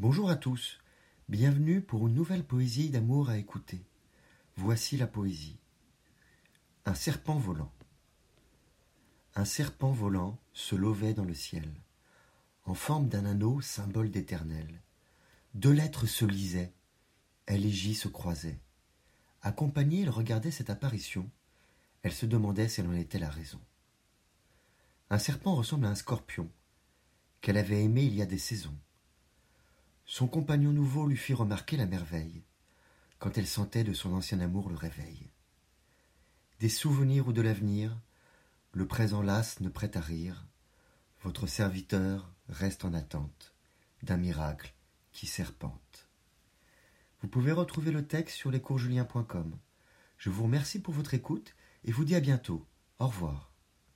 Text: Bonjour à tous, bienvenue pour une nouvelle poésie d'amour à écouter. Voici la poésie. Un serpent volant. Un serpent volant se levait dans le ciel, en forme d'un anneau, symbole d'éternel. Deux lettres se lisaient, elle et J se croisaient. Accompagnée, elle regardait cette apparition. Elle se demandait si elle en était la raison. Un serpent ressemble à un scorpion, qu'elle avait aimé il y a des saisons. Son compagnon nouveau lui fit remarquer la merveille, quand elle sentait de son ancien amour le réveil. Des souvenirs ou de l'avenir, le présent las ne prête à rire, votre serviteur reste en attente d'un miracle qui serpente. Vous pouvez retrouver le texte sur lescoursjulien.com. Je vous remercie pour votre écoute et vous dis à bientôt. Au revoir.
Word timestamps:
Bonjour 0.00 0.30
à 0.30 0.36
tous, 0.36 0.78
bienvenue 1.28 1.80
pour 1.80 2.06
une 2.06 2.14
nouvelle 2.14 2.44
poésie 2.44 2.88
d'amour 2.88 3.30
à 3.30 3.36
écouter. 3.36 3.84
Voici 4.54 4.96
la 4.96 5.08
poésie. 5.08 5.58
Un 6.84 6.94
serpent 6.94 7.36
volant. 7.36 7.72
Un 9.34 9.44
serpent 9.44 9.90
volant 9.90 10.38
se 10.52 10.76
levait 10.76 11.14
dans 11.14 11.24
le 11.24 11.34
ciel, 11.34 11.68
en 12.64 12.74
forme 12.74 13.08
d'un 13.08 13.24
anneau, 13.24 13.60
symbole 13.60 14.08
d'éternel. 14.08 14.82
Deux 15.54 15.72
lettres 15.72 16.06
se 16.06 16.24
lisaient, 16.24 16.72
elle 17.46 17.66
et 17.66 17.72
J 17.72 17.96
se 17.96 18.06
croisaient. 18.06 18.60
Accompagnée, 19.42 20.02
elle 20.02 20.10
regardait 20.10 20.52
cette 20.52 20.70
apparition. 20.70 21.28
Elle 22.04 22.12
se 22.12 22.26
demandait 22.26 22.68
si 22.68 22.82
elle 22.82 22.86
en 22.86 22.92
était 22.92 23.18
la 23.18 23.30
raison. 23.30 23.60
Un 25.10 25.18
serpent 25.18 25.56
ressemble 25.56 25.86
à 25.86 25.90
un 25.90 25.96
scorpion, 25.96 26.48
qu'elle 27.40 27.56
avait 27.56 27.82
aimé 27.82 28.04
il 28.04 28.14
y 28.14 28.22
a 28.22 28.26
des 28.26 28.38
saisons. 28.38 28.78
Son 30.18 30.26
compagnon 30.26 30.72
nouveau 30.72 31.06
lui 31.06 31.16
fit 31.16 31.32
remarquer 31.32 31.76
la 31.76 31.86
merveille, 31.86 32.42
quand 33.20 33.38
elle 33.38 33.46
sentait 33.46 33.84
de 33.84 33.92
son 33.92 34.12
ancien 34.14 34.40
amour 34.40 34.68
le 34.68 34.74
réveil. 34.74 35.30
Des 36.58 36.68
souvenirs 36.68 37.28
ou 37.28 37.32
de 37.32 37.40
l'avenir, 37.40 37.96
le 38.72 38.84
présent 38.84 39.22
las 39.22 39.60
ne 39.60 39.68
prête 39.68 39.96
à 39.96 40.00
rire, 40.00 40.44
votre 41.22 41.46
serviteur 41.46 42.34
reste 42.48 42.84
en 42.84 42.94
attente 42.94 43.54
d'un 44.02 44.16
miracle 44.16 44.74
qui 45.12 45.28
serpente. 45.28 46.08
Vous 47.22 47.28
pouvez 47.28 47.52
retrouver 47.52 47.92
le 47.92 48.04
texte 48.04 48.34
sur 48.34 48.50
lescoursjulien.com. 48.50 49.56
Je 50.16 50.30
vous 50.30 50.42
remercie 50.42 50.82
pour 50.82 50.94
votre 50.94 51.14
écoute 51.14 51.54
et 51.84 51.92
vous 51.92 52.04
dis 52.04 52.16
à 52.16 52.20
bientôt. 52.20 52.66
Au 52.98 53.06
revoir. 53.06 53.52